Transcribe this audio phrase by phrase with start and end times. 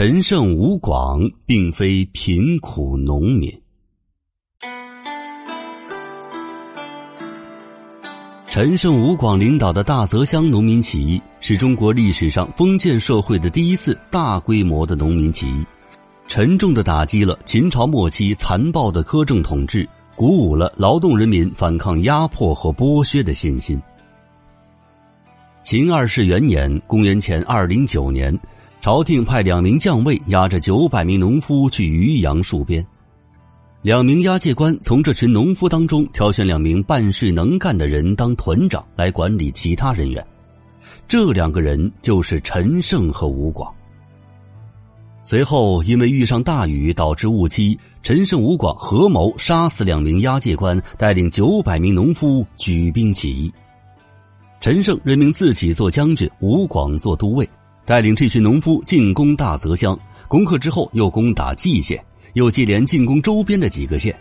[0.00, 3.52] 陈胜吴广并非贫苦农民。
[8.46, 15.66] 陈胜吴广领导的大泽乡农民起义是中国历史上封建社会的第一次大规模的农民起义，
[16.28, 19.84] 沉重的打击了秦朝末期残暴的苛政统治，
[20.14, 23.76] 鼓舞了劳动人民反抗压迫和剥削的信心。
[25.60, 28.32] 秦二世元年（公元前二零九年）。
[28.80, 32.84] 朝廷派两名将尉押着九百名农夫去渔阳戍边，
[33.82, 40.24] 两名押解官从这群农夫当中挑选两名办事能干的人当屯长来管理其他人员，
[41.08, 43.72] 这两个人就是陈胜和吴广。
[45.22, 53.52] 随后因为遇上大雨导致误期，陈胜、吴广合谋杀死两名押解官，带领九百名农夫举兵起义。
[54.60, 57.46] 陈胜任命自己做将军，吴广做都尉。
[57.88, 61.98] 带领这群农夫进攻大泽乡，攻克之后又攻打蓟县，
[62.34, 64.14] 又接连进攻周边的几个县。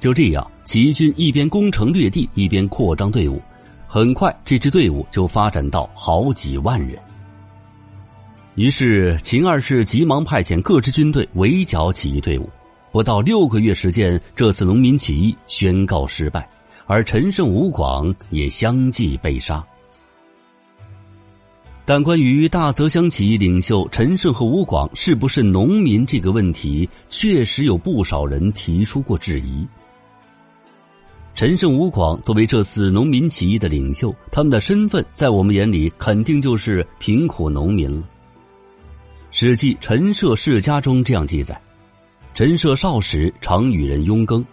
[0.00, 3.40] 就这样，起义军一边攻城略地，一边扩张队伍。
[3.86, 6.98] 很快，这支队伍就发展到好几万人。
[8.56, 12.50] 于是，秦二世急忙派遣各支军队围剿起义队伍。
[12.90, 16.50] 不到六个月时间，这次农民起义宣告失败，
[16.88, 19.64] 而陈胜、吴广也相继被杀。
[21.88, 29.66] 但关于大泽乡起义领袖陈胜和吴广是不是农民这个问题，确实有不少人提出过质疑。
[31.34, 38.02] 陈胜、吴广作为这次农民起义的领袖，他们的身份在我们眼里肯定就是贫苦农民了。
[39.30, 41.58] 《史记·陈涉世家》中这样记载
[42.34, 44.44] ：“陈涉少时，常与人拥耕。”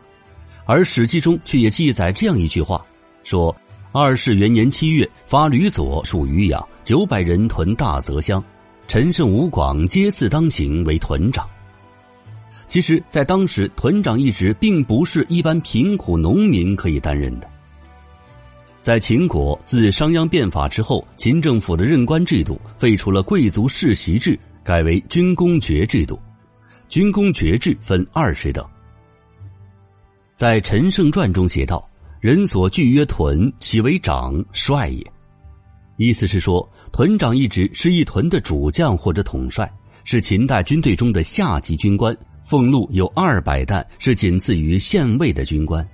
[0.64, 2.82] 而《史记》中却也记载这样一句话，
[3.26, 3.54] 说。
[3.98, 8.44] 二世元年七月，发吕左属渔阳，九百人屯大泽乡，
[8.90, 11.48] 陈胜、吴广皆自当行为屯长。
[12.68, 17.50] 其实，在当时，屯长一职并不是一般贫苦农民可以担任的。
[18.82, 26.20] 在秦国，自商鞅变法之后，秦政府的任官制度废除了贵族世袭制，改为军功爵制度。
[26.90, 28.62] 军功爵制分二十等。
[30.34, 31.90] 在《陈胜传》中写道。
[32.26, 35.06] 人所惧曰屯，其为长帅也。
[35.98, 39.72] 意思是说，屯长一职是一屯的主将或者统帅，
[40.06, 45.88] 是秦代军队中的下级军官，俸禄有二百担，是仅次于县尉的军官。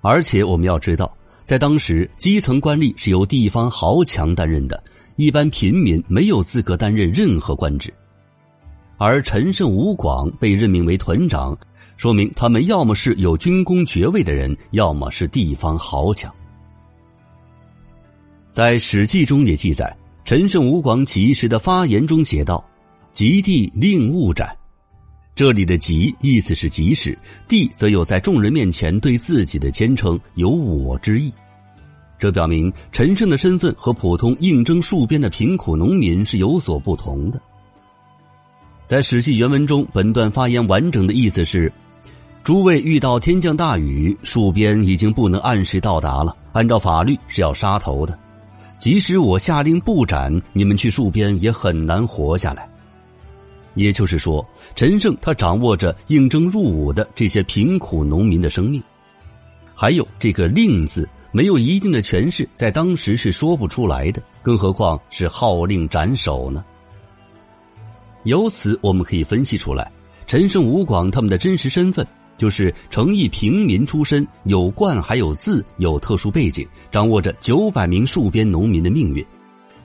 [0.00, 4.82] 而且我们要知道，在当时，基层官吏是由地方豪强担任的，
[5.14, 7.94] 一般平民没有资格担任任何官职。
[8.98, 11.56] 而陈胜、吴广被任命为屯长。
[12.00, 16.34] 说明他们要么是有军功爵位的人，要么是地方豪强。
[18.50, 19.94] 在《史记》中也记载，
[20.24, 22.64] 陈胜吴广起义时的发言中写道
[23.12, 24.48] ：“及帝令勿斩。”
[25.36, 31.30] 这里的“及”意思是即使，帝则有在众人面前对自己的谦称，有我之意。
[32.18, 37.38] 这表明陈胜的身份和普通应征戍边的贫苦农民是有所不同的。
[38.86, 41.70] 在《史记》原文中，本段发言完整的意思是。
[42.50, 46.36] 诸位遇到天降大雨，戍边已经不能按时到达了。
[46.50, 48.18] 按照法律是要杀头的，
[48.76, 52.68] 即使我下令不斩，你们去戍边也很难活下来。
[53.74, 54.44] 也就是说，
[54.74, 58.82] 陈胜他掌握着应征入伍的这些贫苦农民的生命。
[59.72, 66.64] 还有这个“令”字，没有一定的权势，在当时是说不出来的，更何况是号令斩首呢？
[68.24, 69.88] 由此我们可以分析出来，
[70.26, 72.04] 陈胜、吴广他们的真实身份。
[72.40, 79.22] 就是诚意平民出身，有冠还有字，有特殊背景，掌握着九百名戍边农民的命运，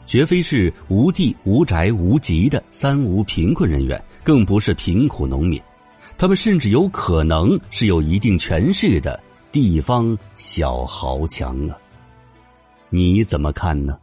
[0.05, 5.61] 绝非是无地无宅无籍的三无贫困人员，更不是贫苦农民，
[6.17, 9.19] 他们甚至有可能是有一定权势的
[9.51, 11.75] 地方小豪强啊！
[12.89, 13.97] 你怎么看呢？